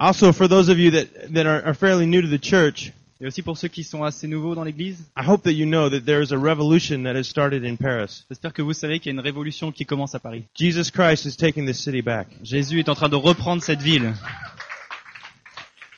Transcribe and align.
Also, 0.00 0.32
for 0.32 0.46
those 0.46 0.68
of 0.68 0.78
you 0.78 0.92
that, 0.92 1.32
that 1.34 1.46
are, 1.46 1.62
are 1.64 1.74
fairly 1.74 2.06
new 2.06 2.22
to 2.22 2.28
the 2.28 2.38
church, 2.38 2.92
Et 3.20 3.26
aussi 3.26 3.42
pour 3.42 3.58
ceux 3.58 3.66
qui 3.66 3.82
sont 3.82 4.04
assez 4.04 4.28
nouveaux 4.28 4.54
dans 4.54 4.62
l'église, 4.62 5.04
I 5.16 5.26
hope 5.26 5.42
that 5.42 5.50
you 5.50 5.66
know 5.66 5.90
that 5.90 6.02
there 6.04 6.22
is 6.22 6.32
a 6.32 6.38
revolution 6.38 7.02
that 7.02 7.16
has 7.16 7.24
started 7.24 7.64
in 7.64 7.76
Paris. 7.76 8.24
j'espère 8.30 8.52
que 8.52 8.62
vous 8.62 8.74
savez 8.74 9.00
qu'il 9.00 9.10
y 9.10 9.12
a 9.12 9.18
une 9.18 9.24
révolution 9.24 9.72
qui 9.72 9.84
commence 9.84 10.14
à 10.14 10.20
Paris. 10.20 10.44
Jesus 10.54 10.92
Christ 10.92 11.26
is 11.26 11.36
taking 11.36 11.66
this 11.66 11.82
city 11.82 12.00
back. 12.00 12.28
Jésus 12.44 12.78
est 12.78 12.88
en 12.88 12.94
train 12.94 13.08
de 13.08 13.16
reprendre 13.16 13.60
cette 13.60 13.82
ville. 13.82 14.14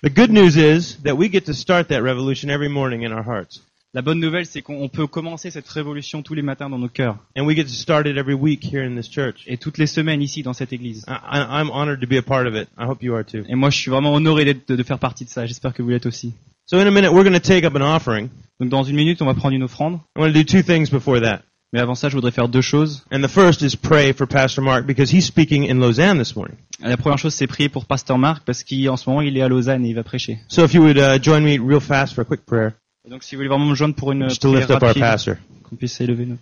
The 0.02 0.08
good 0.08 0.30
news 0.30 0.56
is 0.56 0.96
that 1.04 1.14
we 1.14 1.30
get 1.30 1.42
to 1.42 1.52
start 1.52 1.88
that 1.88 2.00
revolution 2.00 2.48
every 2.48 2.70
morning 2.70 3.02
in 3.02 3.12
our 3.12 3.22
hearts. 3.22 3.60
La 3.92 4.02
bonne 4.02 4.20
nouvelle, 4.20 4.46
c'est 4.46 4.62
qu'on 4.62 4.80
on 4.80 4.88
peut 4.88 5.08
commencer 5.08 5.50
cette 5.50 5.68
révolution 5.68 6.22
tous 6.22 6.34
les 6.34 6.42
matins 6.42 6.70
dans 6.70 6.78
nos 6.78 6.88
cœurs 6.88 7.16
And 7.36 7.44
we 7.44 7.56
get 7.56 7.64
to 7.64 7.70
start 7.70 8.06
it 8.06 8.16
every 8.16 8.34
week 8.34 8.62
here 8.64 8.84
in 8.86 8.94
this 8.94 9.10
church. 9.10 9.42
et 9.48 9.56
toutes 9.56 9.78
les 9.78 9.88
semaines 9.88 10.22
ici 10.22 10.42
dans 10.44 10.52
cette 10.52 10.72
église. 10.72 11.04
I, 11.08 11.12
I- 11.32 11.60
I'm 11.60 11.70
honored 11.72 12.00
to 12.00 12.06
be 12.06 12.16
a 12.16 12.22
part 12.22 12.46
of 12.46 12.54
it. 12.54 12.68
I 12.78 12.84
hope 12.84 13.02
you 13.02 13.14
are 13.16 13.24
too. 13.24 13.42
Et 13.48 13.56
moi, 13.56 13.70
je 13.70 13.78
suis 13.78 13.90
vraiment 13.90 14.14
honoré 14.14 14.44
de, 14.44 14.76
de 14.76 14.82
faire 14.84 15.00
partie 15.00 15.24
de 15.24 15.30
ça. 15.30 15.44
J'espère 15.44 15.74
que 15.74 15.82
vous 15.82 15.88
l'êtes 15.90 16.06
aussi. 16.06 16.34
So 16.66 16.76
in 16.78 16.86
a 16.86 16.90
minute, 16.92 17.10
we're 17.10 17.24
going 17.24 17.32
to 17.34 17.40
take 17.40 17.64
up 17.66 17.74
an 17.74 17.82
offering. 17.82 18.28
Donc 18.60 18.68
dans 18.68 18.84
une 18.84 18.94
minute, 18.94 19.20
on 19.22 19.26
va 19.26 19.34
prendre 19.34 19.56
une 19.56 19.64
offrande. 19.64 19.94
I 20.16 20.20
want 20.20 20.28
to 20.28 20.34
do 20.34 20.44
two 20.44 20.62
things 20.62 20.88
before 20.88 21.20
that. 21.22 21.42
Mais 21.72 21.80
avant 21.80 21.96
ça, 21.96 22.08
je 22.08 22.14
voudrais 22.14 22.30
faire 22.32 22.48
deux 22.48 22.62
choses. 22.62 23.04
And 23.12 23.22
the 23.22 23.28
first 23.28 23.60
is 23.62 23.76
pray 23.76 24.12
for 24.12 24.28
Pastor 24.28 24.62
Mark 24.62 24.86
because 24.86 25.12
he's 25.12 25.24
speaking 25.26 25.68
in 25.68 25.80
Lausanne 25.80 26.18
this 26.18 26.36
morning. 26.36 26.56
La 26.80 26.96
première 26.96 27.18
chose, 27.18 27.34
c'est 27.34 27.46
prier 27.48 27.68
pour 27.68 27.86
Pasteur 27.86 28.18
Marc 28.18 28.44
parce 28.44 28.62
qu'en 28.62 28.96
ce 28.96 29.08
moment, 29.10 29.20
il 29.20 29.36
est 29.36 29.42
à 29.42 29.48
Lausanne 29.48 29.84
et 29.84 29.88
il 29.88 29.94
va 29.94 30.04
prêcher. 30.04 30.38
So 30.48 30.64
if 30.64 30.74
you 30.74 30.80
would 30.82 30.96
uh, 30.96 31.20
join 31.20 31.40
me 31.40 31.58
real 31.58 31.80
fast 31.80 32.14
for 32.14 32.22
a 32.22 32.24
quick 32.24 32.44
prayer, 32.46 32.72
Et 33.06 33.10
donc, 33.10 33.22
si 33.22 33.34
vous 33.34 33.38
voulez 33.38 33.48
vraiment 33.48 33.66
me 33.66 33.74
joindre 33.74 33.94
pour 33.94 34.12
une 34.12 34.28
just 34.28 34.42
to 34.42 34.48
prière 34.50 34.60
lift 34.68 34.70
up 34.70 34.82
our 34.82 34.88
rapide, 34.88 35.02
pastor. 35.02 35.36
qu'on 35.68 35.76
puisse 35.76 36.00
élever 36.00 36.26
nous. 36.26 36.38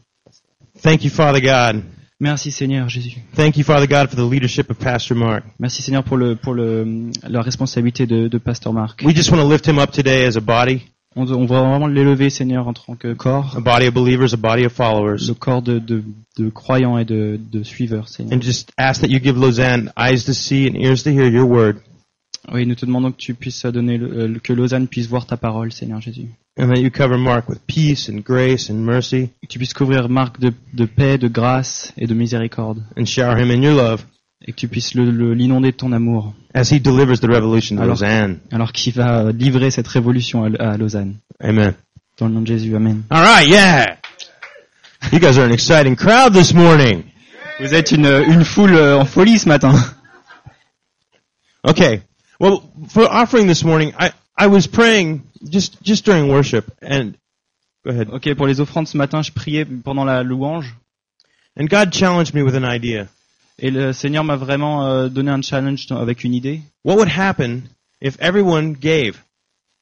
Thank 0.83 1.05
you, 1.05 1.11
Father 1.11 1.41
God. 1.41 1.83
Merci 2.21 2.51
Seigneur 2.51 2.89
Jésus. 2.89 3.17
Thank 3.37 3.57
you, 3.57 3.65
Father 3.65 3.87
God, 3.87 4.09
for 4.11 4.17
the 4.17 4.29
leadership 4.29 4.69
of 4.71 4.77
Pastor 4.79 5.17
Mark. 5.17 5.45
Merci 5.61 5.83
Seigneur 5.83 6.03
pour 6.03 6.17
le 6.17 6.35
pour 6.35 6.53
le 6.55 7.11
la 7.29 7.43
responsabilité 7.43 8.07
de, 8.07 8.27
de 8.27 8.39
Pasteur 8.39 8.73
Marc. 8.73 9.03
We 9.05 9.15
just 9.15 9.31
want 9.31 9.39
to 9.39 9.49
lift 9.49 9.67
him 9.69 9.79
up 9.79 9.93
today 9.93 10.25
as 10.27 10.37
a 10.37 10.41
body, 10.41 10.83
On, 11.15 11.31
on 11.31 11.47
va 11.47 11.61
vraiment 11.63 11.87
l'élever 11.87 12.29
Seigneur 12.29 12.67
en 12.67 12.73
tant 12.73 12.97
que 12.97 13.15
corps, 13.15 13.57
a 13.57 13.61
body 13.61 13.87
of 13.87 13.95
believers, 13.95 14.35
a 14.35 14.37
body 14.37 14.65
of 14.67 14.73
followers, 14.73 15.29
le 15.29 15.35
corps 15.35 15.63
de, 15.63 15.79
de, 15.79 16.03
de 16.37 16.51
croyants 16.51 16.99
et 16.99 17.05
de, 17.05 17.39
de 17.41 17.63
suiveurs 17.63 18.09
Seigneur. 18.09 18.35
and 18.37 18.43
just 18.43 18.73
ask 18.77 19.01
that 19.01 19.09
you 19.09 19.21
give 19.23 19.39
Lausanne 19.39 19.93
eyes 19.97 20.25
to 20.25 20.35
see 20.35 20.67
and 20.69 20.75
ears 20.77 21.05
to 21.05 21.11
hear 21.11 21.29
your 21.29 21.47
word, 21.49 21.77
Oui, 22.53 22.67
nous 22.67 22.75
te 22.75 22.85
demandons 22.85 23.13
que 23.13 23.17
tu 23.19 23.35
puisses 23.35 23.65
donner 23.67 23.97
le- 23.99 24.13
euh, 24.35 24.39
que 24.43 24.53
Lausanne 24.53 24.89
puisse 24.89 25.07
voir 25.07 25.25
ta 25.27 25.37
parole 25.37 25.71
Seigneur 25.71 26.01
Jésus. 26.01 26.29
And 26.59 26.69
that 26.69 26.81
you 26.81 26.91
cover 26.91 27.17
Mark 27.17 27.49
with 27.49 27.61
peace 27.67 28.09
and 28.09 28.21
grace 28.25 28.69
and 28.71 28.85
mercy, 28.85 29.31
Que 29.43 29.47
tu 29.49 29.59
puisses 29.59 29.73
couvrir 29.75 30.09
Marc 30.09 30.39
de, 30.41 30.53
de 30.75 30.85
paix, 30.87 31.17
de 31.19 31.29
grâce 31.29 31.93
et 31.97 32.07
de 32.07 32.15
miséricorde. 32.15 32.83
and 32.97 33.05
shower 33.07 33.39
him 33.39 33.51
in 33.51 33.63
your 33.63 33.75
love 33.75 34.05
Et 34.47 34.53
que 34.53 34.57
tu 34.57 34.69
puisses 34.69 34.95
le- 34.95 35.11
le- 35.11 35.35
l'inonder 35.35 35.73
de 35.73 35.77
ton 35.77 35.93
amour. 35.93 36.35
as 36.55 36.71
he 36.71 36.79
delivers 36.81 37.21
the 37.21 37.27
revolution 37.29 37.77
to 37.77 37.83
Alors- 37.83 37.95
Lausanne. 37.97 38.39
Alors 38.53 38.73
qu'il 38.73 38.93
va 38.93 39.31
livrer 39.33 39.71
cette 39.71 39.89
révolution 39.89 40.45
à, 40.45 40.73
à 40.73 40.77
Lausanne. 40.77 41.17
Amen. 41.41 41.75
Dans 42.19 42.27
le 42.29 42.35
nom 42.35 42.41
de 42.43 42.47
Jésus, 42.47 42.75
Amen. 42.77 43.03
All 43.11 43.23
right, 43.25 43.49
yeah. 43.49 43.97
You 45.13 45.21
guys 45.21 45.39
are 45.39 45.45
an 45.47 45.53
exciting 45.53 45.95
crowd 45.97 46.33
this 46.35 46.53
morning. 46.53 47.05
Vous 47.61 47.73
êtes 47.75 47.93
une, 47.93 48.07
une 48.07 48.45
foule 48.45 48.77
en 48.77 49.05
folie 49.05 49.39
ce 49.39 49.49
matin. 49.49 49.73
Okay. 51.65 52.03
Well, 52.41 52.63
for 52.89 53.05
offering 53.11 53.47
this 53.49 53.65
morning, 53.65 53.93
I, 53.99 54.11
I 54.37 54.47
was 54.47 54.67
praying 54.69 55.23
just, 55.43 55.79
just 55.83 56.05
during 56.05 56.29
worship 56.31 56.71
and 56.83 57.13
go 57.85 57.91
ahead. 57.91 58.09
Ok, 58.13 58.33
pour 58.35 58.47
les 58.47 58.61
offrandes 58.61 58.89
ce 58.89 58.97
matin, 58.97 59.23
je 59.23 59.33
priais 59.33 59.65
pendant 59.65 60.05
la 60.05 60.23
louange. 60.23 60.75
And 61.59 61.67
God 61.67 61.93
challenged 61.93 62.35
me 62.35 62.43
with 62.43 62.55
an 62.55 62.65
idea. 62.65 63.09
Et 63.59 63.71
le 63.73 63.93
Seigneur 63.93 64.23
m'a 64.23 64.37
vraiment 64.37 64.87
euh, 64.87 65.09
donné 65.09 65.31
un 65.33 65.43
challenge 65.43 65.87
avec 65.91 66.23
une 66.23 66.33
idée. 66.35 66.61
What 66.85 66.95
would 66.97 67.09
happen 67.09 67.63
if 68.01 68.17
everyone 68.21 68.75
gave? 68.75 69.17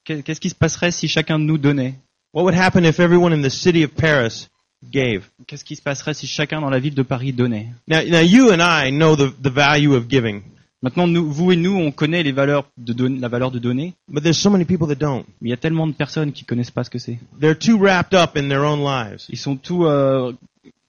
Qu'est- 0.05 0.23
Qu'est-ce 0.23 0.41
qui 0.41 0.49
se 0.49 0.55
passerait 0.55 0.91
si 0.93 1.09
chacun 1.09 1.39
de 1.39 1.45
nous 1.45 1.59
donnait? 1.59 1.95
What 2.33 2.45
would 2.45 2.55
happen 2.55 2.85
if 2.85 2.99
everyone 3.01 3.33
in 3.35 3.43
the 3.43 3.51
city 3.51 3.83
of 3.85 3.91
Paris 3.95 4.49
gave? 4.91 5.25
Qu'est-ce 5.47 5.65
qui 5.65 5.77
se 5.77 5.83
passerait 5.83 6.15
si 6.15 6.27
chacun 6.27 6.61
dans 6.63 6.71
la 6.71 6.79
ville 6.79 6.95
de 6.95 7.03
Paris 7.03 7.33
donnait? 7.35 7.67
Now, 7.87 8.03
now 8.09 8.21
you 8.21 8.51
and 8.51 8.61
I 8.63 8.91
know 8.91 9.15
the, 9.17 9.31
the 9.43 9.51
value 9.51 9.95
of 9.95 10.09
giving, 10.09 10.43
Maintenant, 10.83 11.07
nous, 11.07 11.31
vous 11.31 11.53
et 11.53 11.57
nous, 11.57 11.75
on 11.75 11.91
connaît 11.91 12.23
les 12.23 12.33
valeurs 12.33 12.69
de 12.77 12.93
don- 12.93 13.19
la 13.19 13.29
valeur 13.29 13.51
de 13.51 13.59
donner, 13.59 13.95
but 14.09 14.23
there's 14.23 14.39
so 14.39 14.51
many 14.51 14.65
people 14.65 14.87
that 14.89 14.97
don't. 14.97 15.25
mais 15.41 15.49
il 15.49 15.51
y 15.51 15.55
a 15.55 15.57
tellement 15.57 15.87
de 15.87 15.93
personnes 15.93 16.33
qui 16.33 16.45
connaissent 16.45 16.71
pas 16.71 16.85
ce 16.85 16.91
que 16.91 16.99
c'est. 16.99 17.19
They're 17.41 17.59
too 17.59 17.79
wrapped 17.79 18.15
up 18.15 18.37
in 18.37 18.49
their 18.49 18.61
own 18.63 18.81
lives. 18.85 19.25
Ils 19.31 19.39
sont 19.39 19.57
tous 19.57 19.87
euh, 19.87 20.33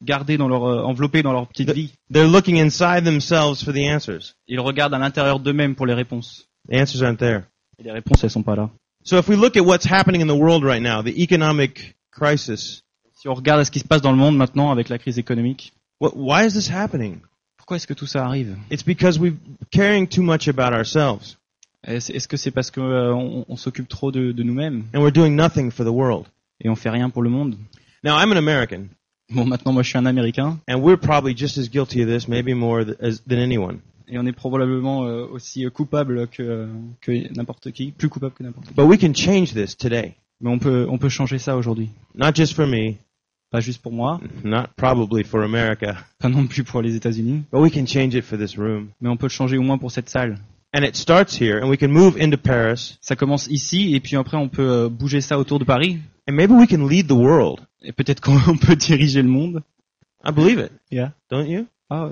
gardés 0.03 0.37
dans 0.37 0.49
leur, 0.49 0.65
euh, 0.65 0.83
enveloppés 0.83 1.23
dans 1.23 1.31
leur 1.31 1.47
petite 1.47 1.71
vie. 1.71 1.93
They're 2.11 2.29
looking 2.29 2.59
inside 2.59 3.05
themselves 3.05 3.63
for 3.63 3.73
the 3.73 3.87
answers. 3.89 4.35
Ils 4.47 4.59
regardent 4.59 4.93
à 4.93 4.99
l'intérieur 4.99 5.39
d'eux-mêmes 5.39 5.75
pour 5.75 5.85
les 5.85 5.93
réponses. 5.93 6.47
The 6.69 6.75
answers 6.75 7.01
aren't 7.03 7.17
there. 7.17 7.43
Et 7.79 7.83
les 7.83 7.91
réponses, 7.91 8.23
elles 8.23 8.29
sont 8.29 8.43
pas 8.43 8.55
là. 8.55 8.69
So 9.03 9.17
if 9.17 9.29
we 9.29 9.37
look 9.37 9.55
at 9.55 9.61
what's 9.61 9.89
happening 9.89 10.21
in 10.21 10.27
the 10.27 10.37
world 10.37 10.63
right 10.65 10.81
now, 10.83 11.01
the 11.01 11.17
economic 11.17 11.95
crisis, 12.11 12.83
Si 13.13 13.27
on 13.29 13.33
regarde 13.33 13.61
à 13.61 13.65
ce 13.65 13.71
qui 13.71 13.79
se 13.79 13.87
passe 13.87 14.01
dans 14.01 14.11
le 14.11 14.17
monde 14.17 14.35
maintenant 14.37 14.69
avec 14.69 14.89
la 14.89 14.97
crise 14.99 15.17
économique, 15.17 15.71
what, 16.01 16.11
why 16.15 16.45
is 16.45 16.51
this 16.53 16.69
happening? 16.69 17.19
Pourquoi 17.67 17.75
est-ce 17.77 17.87
que 17.87 17.93
tout 17.93 18.05
ça 18.07 18.25
arrive 18.25 18.55
It's 18.71 18.81
because 18.85 19.19
we're 19.19 19.35
caring 19.71 20.07
too 20.07 20.21
much 20.23 20.47
about 20.47 20.71
ourselves 20.73 21.35
Est-ce 21.85 22.25
que 22.29 22.37
c'est 22.37 22.51
parce 22.51 22.71
qu'on 22.71 22.81
on, 22.81 23.45
on 23.49 23.55
s'occupe 23.57 23.89
trop 23.89 24.09
de, 24.09 24.31
de 24.31 24.41
nous-mêmes 24.43 24.85
and 24.93 25.01
we're 25.01 25.11
doing 25.11 25.31
nothing 25.35 25.69
for 25.69 25.85
the 25.85 25.89
world. 25.91 26.27
et 26.61 26.69
on 26.69 26.75
fait 26.77 26.89
rien 26.89 27.09
pour 27.09 27.23
le 27.23 27.29
monde 27.29 27.57
Now, 28.05 28.15
I'm 28.17 28.31
an 28.31 28.37
American, 28.37 28.87
Bon, 29.29 29.43
maintenant, 29.43 29.73
moi, 29.73 29.83
je 29.83 29.89
suis 29.89 29.97
un 29.97 30.05
Américain 30.05 30.59
and 30.69 30.77
we're 30.79 30.95
probably 30.97 31.35
just 31.35 31.57
as 31.57 31.67
guilty 31.67 32.01
of 32.01 32.07
this, 32.07 32.29
maybe 32.29 32.53
more 32.53 32.85
th- 32.85 32.97
as, 33.01 33.21
than 33.27 33.37
anyone. 33.37 33.79
et 34.07 34.17
on 34.17 34.25
est 34.25 34.31
probablement 34.31 35.03
euh, 35.05 35.25
aussi 35.29 35.65
euh, 35.65 35.69
coupable 35.69 36.27
que, 36.29 36.69
que 37.01 37.11
n'importe 37.35 37.71
qui, 37.73 37.91
plus 37.91 38.07
coupable 38.07 38.33
que 38.33 38.43
n'importe 38.43 38.67
qui. 38.67 38.73
But 38.75 38.85
we 38.85 38.97
can 38.97 39.13
change 39.13 39.51
this 39.53 39.75
today. 39.75 40.15
Mais 40.39 40.49
on 40.49 40.59
peut, 40.59 40.87
on 40.89 40.97
peut 40.97 41.09
changer 41.09 41.37
ça 41.39 41.57
aujourd'hui. 41.57 41.89
Not 42.15 42.31
just 42.33 42.53
for 42.53 42.65
me, 42.65 42.95
Pas 43.49 43.61
juste 43.61 43.81
pour 43.81 43.93
moi, 43.93 44.19
not 44.43 44.65
probably 44.75 45.23
for 45.23 45.41
America, 45.41 45.95
pas 46.19 46.27
non 46.27 46.47
plus 46.47 46.63
pour 46.65 46.81
les 46.81 46.95
États-Unis, 46.95 47.43
but 47.51 47.59
we 47.61 47.71
can 47.71 47.85
change 47.85 48.13
it 48.13 48.23
for 48.23 48.37
this 48.37 48.57
room. 48.57 48.89
mais 48.99 49.07
on 49.09 49.15
peut 49.15 49.27
le 49.27 49.31
changer 49.31 49.57
au 49.57 49.61
moins 49.61 49.77
pour 49.77 49.89
cette 49.91 50.09
salle. 50.09 50.37
And 50.73 50.83
it 50.83 50.97
starts 50.97 51.39
here, 51.39 51.63
and 51.63 51.69
we 51.69 51.77
can 51.77 51.87
move 51.87 52.17
into 52.21 52.37
Paris, 52.37 52.97
Ça 53.01 53.15
commence 53.15 53.47
ici 53.47 53.95
et 53.95 54.01
puis 54.01 54.17
après 54.17 54.35
on 54.35 54.49
peut 54.49 54.69
euh, 54.69 54.89
bouger 54.89 55.21
ça 55.21 55.39
autour 55.39 55.59
de 55.59 55.63
Paris 55.63 55.97
and 56.29 56.33
maybe 56.33 56.51
we 56.51 56.67
can 56.67 56.85
lead 56.87 57.07
the 57.07 57.13
world. 57.13 57.61
et 57.83 57.93
peut-être 57.93 58.19
qu'on 58.19 58.57
peut 58.61 58.75
diriger 58.75 59.21
le 59.21 59.29
monde. 59.29 59.63
I 60.25 60.31
believe 60.33 60.59
it, 60.59 60.71
Yeah. 60.91 61.13
don't 61.31 61.47
you? 61.47 61.67
Ah, 61.89 62.09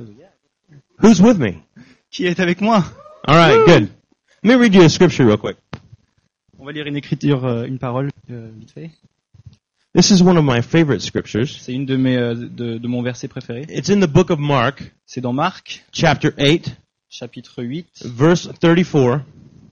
Who's 1.01 1.19
with 1.19 1.37
me? 1.37 1.55
qui 2.11 2.25
est 2.27 2.39
avec 2.39 2.61
moi? 2.61 2.85
All 3.27 3.35
right, 3.35 3.59
good. 3.67 3.89
Let 4.41 4.55
me 4.55 4.61
read 4.61 4.73
you 4.73 4.83
a 4.83 4.89
scripture 4.89 5.25
real 5.25 5.37
quick. 5.37 5.57
On 6.57 6.65
va 6.65 6.71
lire 6.71 6.85
une 6.87 6.95
écriture, 6.95 7.43
euh, 7.43 7.65
une 7.65 7.77
parole 7.77 8.09
euh, 8.31 8.49
vite 8.57 8.71
fait. 8.71 8.89
This 9.95 10.11
is 10.11 10.21
one 10.21 10.35
of 10.35 10.43
my 10.43 10.59
favorite 10.61 11.01
scriptures. 11.01 11.57
C'est 11.57 11.71
une 11.73 11.85
de 11.85 11.95
mes 11.95 12.17
euh, 12.17 12.35
de, 12.35 12.77
de 12.77 12.87
mon 12.89 13.01
verset 13.01 13.29
préféré. 13.29 13.65
It's 13.69 13.89
in 13.89 14.01
the 14.01 14.11
book 14.11 14.29
of 14.29 14.39
Mark, 14.39 14.91
C'est 15.05 15.21
dans 15.21 15.31
Marc, 15.31 15.85
chapter 15.93 16.31
8, 16.37 16.75
chapitre 17.09 17.63
8, 17.63 18.03
verse 18.03 18.49
34, 18.59 19.23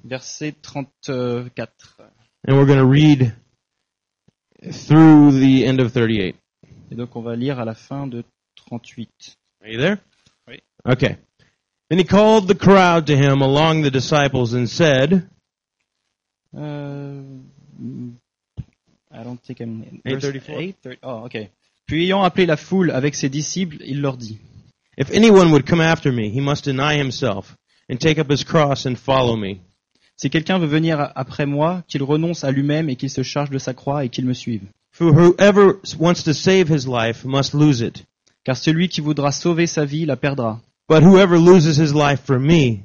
verset 0.06 0.56
34. 0.62 1.52
and 2.48 2.56
we're 2.56 2.66
going 2.66 2.80
to 2.80 2.86
read 2.86 3.34
through 4.72 5.32
the 5.38 5.66
end 5.66 5.82
of 5.82 5.92
38. 5.92 6.38
Et 6.92 6.96
donc 6.96 7.14
on 7.18 7.22
va 7.22 7.36
lire 7.36 7.60
à 7.60 7.66
la 7.66 7.74
fin 7.76 8.08
de 8.08 8.24
38. 8.70 9.10
Are 9.62 9.70
you 9.70 9.78
there? 9.78 9.98
Oui. 10.48 10.62
Okay. 10.90 11.18
Then 11.90 12.00
he 12.00 12.06
called 12.06 12.48
the 12.48 12.56
crowd 12.56 13.08
to 13.08 13.18
him 13.18 13.42
along 13.42 13.82
the 13.84 13.92
disciples 13.92 14.54
and 14.54 14.68
said, 14.68 15.28
Euh, 16.56 17.22
I 19.14 19.24
don't 19.24 19.38
think 19.38 19.60
I'm... 19.60 19.84
8:34. 20.06 20.76
8, 20.84 21.00
oh, 21.04 21.26
ok. 21.26 21.50
Puis 21.86 22.06
ayant 22.06 22.24
appelé 22.24 22.46
la 22.46 22.58
foule 22.58 22.92
avec 22.92 23.16
ses 23.16 23.30
disciples, 23.30 23.78
il 23.86 24.02
leur 24.02 24.18
dit, 24.18 24.40
If 24.98 25.12
anyone 25.12 25.52
would 25.52 25.66
come 25.66 25.82
after 25.82 26.12
me, 26.12 26.30
he 26.30 26.40
must 26.40 26.66
deny 26.66 26.98
himself 26.98 27.56
and 27.90 27.98
take 27.98 28.20
up 28.20 28.32
his 28.32 28.44
cross 28.44 28.86
and 28.86 28.96
follow 28.96 29.36
me. 29.36 29.60
Si 30.16 30.30
quelqu'un 30.30 30.60
veut 30.60 30.68
venir 30.68 31.12
après 31.16 31.46
moi, 31.46 31.84
qu'il 31.88 32.04
renonce 32.04 32.44
à 32.44 32.52
lui-même 32.52 32.90
et 32.90 32.96
qu'il 32.96 33.10
se 33.10 33.24
charge 33.24 33.50
de 33.50 33.58
sa 33.58 33.74
croix 33.74 34.06
et 34.06 34.10
qu'il 34.10 34.26
me 34.26 34.34
suive. 34.34 34.62
For 34.92 35.12
whoever 35.12 35.80
wants 35.98 36.24
to 36.26 36.34
save 36.34 36.70
his 36.70 36.88
life 36.88 37.26
must 37.26 37.54
lose 37.54 37.82
it. 37.82 38.06
Car 38.44 38.56
celui 38.56 38.90
qui 38.90 39.02
voudra 39.02 39.32
sauver 39.32 39.66
sa 39.66 39.86
vie 39.86 40.06
la 40.06 40.16
perdra. 40.16 40.62
But 40.88 41.02
whoever 41.02 41.38
loses 41.40 41.78
his 41.78 41.94
life 41.94 42.22
for 42.24 42.40
me 42.40 42.84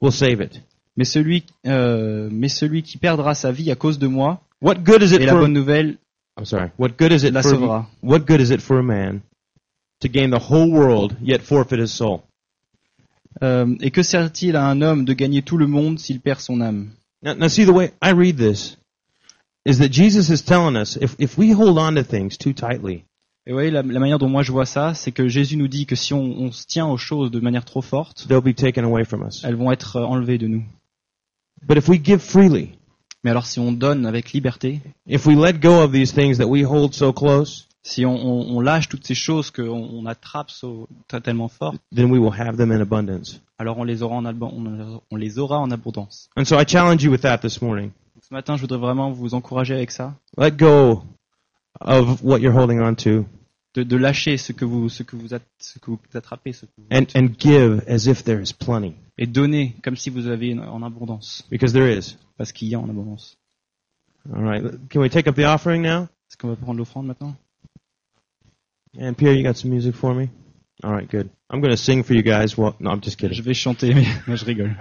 will 0.00 0.12
save 0.12 0.40
it. 0.40 0.60
Mais 0.96 1.04
celui, 1.04 1.44
euh, 1.66 2.28
mais 2.32 2.48
celui 2.48 2.82
qui 2.82 2.98
perdra 2.98 3.34
sa 3.34 3.52
vie 3.52 3.70
à 3.70 3.76
cause 3.76 4.00
de 4.00 4.08
moi, 4.08 4.42
What 4.60 4.84
good 4.84 5.02
is 5.02 5.12
it 5.12 5.20
et 5.20 5.26
la 5.26 5.32
for 5.32 5.40
bonne 5.40 5.52
nouvelle 5.52 5.96
I'm 6.36 6.44
sorry. 6.44 6.70
What 6.76 6.96
good 6.96 7.12
is 7.12 7.24
it 7.24 7.32
la 7.32 7.42
for 7.42 7.50
sauvera. 7.50 7.86
what 8.00 8.26
good 8.26 8.40
is 8.40 8.50
it 8.50 8.60
for 8.60 8.78
a 8.78 8.82
man 8.82 9.22
to 10.00 10.08
gain 10.08 10.30
the 10.30 10.38
whole 10.38 10.70
world 10.70 11.16
yet 11.20 11.42
forfeit 11.42 11.78
his 11.80 11.92
soul? 11.92 12.22
Euh, 13.42 13.76
et 13.80 13.90
que 13.90 14.02
sert-il 14.02 14.56
à 14.56 14.66
un 14.66 14.82
homme 14.82 15.04
de 15.04 15.12
gagner 15.12 15.42
tout 15.42 15.58
le 15.58 15.66
monde 15.66 15.98
s'il 15.98 16.20
perd 16.20 16.40
son 16.40 16.60
âme? 16.60 16.90
Now, 17.22 17.34
now 17.34 17.48
see 17.48 17.64
the 17.64 17.72
way 17.72 17.92
I 18.02 18.12
read 18.12 18.36
this 18.36 18.76
is 19.64 19.78
that 19.78 19.90
Jesus 19.90 20.30
is 20.30 20.42
telling 20.42 20.76
us 20.76 20.96
if 21.00 21.14
if 21.18 21.36
we 21.36 21.52
hold 21.52 21.78
on 21.78 21.94
to 21.94 22.02
things 22.02 22.36
too 22.36 22.52
tightly, 22.52 23.04
Et 23.46 23.50
vous 23.50 23.56
voyez, 23.56 23.70
la, 23.70 23.82
la 23.82 23.98
manière 23.98 24.18
dont 24.18 24.28
moi 24.28 24.42
je 24.42 24.52
vois 24.52 24.66
ça, 24.66 24.92
c'est 24.92 25.10
que 25.10 25.26
Jésus 25.26 25.56
nous 25.56 25.68
dit 25.68 25.86
que 25.86 25.96
si 25.96 26.12
on, 26.12 26.20
on 26.20 26.52
se 26.52 26.66
tient 26.66 26.86
aux 26.86 26.98
choses 26.98 27.30
de 27.30 27.40
manière 27.40 27.64
trop 27.64 27.80
forte, 27.80 28.26
they'll 28.28 28.42
be 28.42 28.54
taken 28.54 28.84
away 28.84 29.04
from 29.04 29.26
us. 29.26 29.42
elles 29.42 29.56
vont 29.56 29.72
être 29.72 29.96
euh, 29.96 30.04
enlevées 30.04 30.36
de 30.38 30.48
nous. 30.48 30.64
But 31.66 31.78
if 31.78 31.88
we 31.88 31.98
give 32.02 32.20
freely, 32.20 32.77
Mais 33.24 33.30
alors 33.30 33.46
si 33.46 33.58
on 33.60 33.72
donne 33.72 34.06
avec 34.06 34.32
liberté, 34.32 34.80
if 35.06 35.26
we 35.26 35.34
let 35.36 35.54
go 35.54 35.82
of 35.82 35.92
these 35.92 36.12
things 36.12 36.38
that 36.38 36.46
we 36.46 36.64
hold 36.64 36.94
so 36.94 37.12
close, 37.12 37.66
si 37.82 38.04
on, 38.04 38.14
on- 38.14 38.56
on 38.56 38.60
lâche 38.60 38.88
toutes 38.88 39.06
ces 39.06 39.14
choses 39.14 39.50
qu'on 39.50 39.68
on 39.68 40.06
attrape 40.06 40.50
so- 40.50 40.88
tellement 41.24 41.48
fort, 41.48 41.74
then 41.94 42.10
we 42.10 42.18
will 42.18 42.32
have 42.32 42.56
them 42.56 42.70
in 42.70 42.80
abundance. 42.80 43.40
alors 43.58 43.78
on 43.78 43.84
les 43.84 44.02
aura 44.02 44.16
en, 44.16 44.24
alban- 44.24 44.52
on, 44.54 45.00
on 45.10 45.16
les 45.16 45.38
aura 45.38 45.58
en 45.58 45.70
abondance. 45.70 46.28
And 46.36 46.44
so 46.44 46.56
I 46.60 46.64
challenge 46.66 47.02
you 47.02 47.10
with 47.10 47.22
that 47.22 47.38
this 47.38 47.60
morning. 47.60 47.90
Ce 48.20 48.32
matin, 48.34 48.56
je 48.56 48.60
voudrais 48.62 48.78
vraiment 48.78 49.10
vous 49.10 49.34
encourager 49.34 49.74
avec 49.74 49.90
ça, 49.90 50.14
Let 50.36 50.52
go 50.52 51.02
of 51.80 52.22
what 52.22 52.38
you're 52.40 52.54
holding 52.56 52.80
on 52.80 52.94
to 52.96 53.24
de, 53.78 53.82
de 53.84 53.96
lâcher 53.96 54.36
ce 54.36 54.52
que 54.52 54.64
vous, 54.64 54.88
ce 54.88 55.02
que 55.02 55.16
vous, 55.16 55.34
at- 55.34 55.40
ce 55.58 55.78
que 55.78 55.90
vous 55.90 55.98
attrapez, 56.14 56.52
ce 56.52 56.66
que 56.66 56.70
vous 56.78 56.84
and, 56.90 57.06
and 57.14 57.28
give 57.38 57.82
as 57.88 58.06
if 58.06 58.24
there 58.24 58.40
is 58.42 58.52
plenty. 58.52 58.94
et 59.16 59.26
donner 59.26 59.74
comme 59.82 59.96
si 59.96 60.10
vous 60.10 60.26
avez 60.28 60.54
en 60.58 60.82
abondance, 60.82 61.44
Because 61.50 61.72
there 61.72 61.88
is. 61.90 62.16
parce 62.36 62.52
qu'il 62.52 62.68
y 62.68 62.74
a 62.74 62.80
en 62.80 62.88
abondance. 62.88 63.36
All 64.34 64.42
right. 64.42 64.62
Can 64.90 65.00
we 65.00 65.08
take 65.10 65.26
up 65.28 65.36
the 65.36 65.44
offering 65.46 65.82
now? 65.82 66.04
Est-ce 66.28 66.36
qu'on 66.36 66.48
va 66.48 66.56
prendre 66.56 66.78
l'offrande 66.78 67.06
maintenant? 67.06 67.34
And 69.00 69.14
Pierre, 69.16 69.34
you 69.34 69.42
got 69.42 69.54
some 69.56 69.70
music 69.70 69.94
for 69.94 70.14
me? 70.14 70.28
All 70.82 70.92
right, 70.92 71.08
good. 71.10 71.28
I'm 71.50 71.60
going 71.60 71.70
to 71.70 71.76
sing 71.76 72.02
for 72.04 72.14
you 72.14 72.22
guys. 72.22 72.56
Well, 72.58 72.74
no, 72.80 72.90
I'm 72.90 73.00
just 73.00 73.16
kidding. 73.18 73.34
Je 73.36 73.42
vais 73.42 73.54
chanter, 73.54 73.94
mais 73.94 74.06
mais 74.26 74.36
je 74.36 74.44
rigole. 74.44 74.76